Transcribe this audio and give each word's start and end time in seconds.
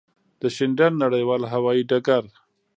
د 0.41 0.41
شینډنډ 0.55 0.95
نړېوال 1.03 1.41
هوایی 1.53 1.83
ډګر. 1.89 2.23